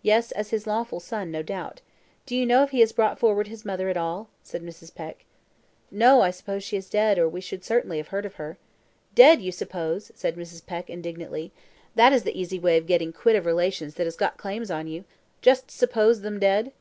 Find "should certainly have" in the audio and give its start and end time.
7.42-8.08